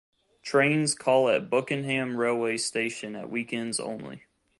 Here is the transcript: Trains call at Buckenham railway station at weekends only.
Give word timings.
Trains 0.41 0.95
call 0.95 1.29
at 1.29 1.47
Buckenham 1.51 2.17
railway 2.17 2.57
station 2.57 3.15
at 3.15 3.29
weekends 3.29 3.79
only. 3.79 4.25